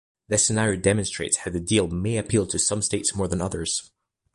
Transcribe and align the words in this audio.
This 0.29 0.43
scenario 0.43 0.79
demonstrates 0.81 1.37
how 1.37 1.51
the 1.51 1.59
deal 1.59 1.87
may 1.87 2.17
appeal 2.17 2.47
to 2.47 2.57
some 2.57 2.81
states 2.81 3.13
more 3.13 3.27
than 3.27 3.39
others. 3.39 3.91